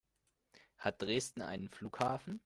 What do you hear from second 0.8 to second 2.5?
Dresden einen Flughafen?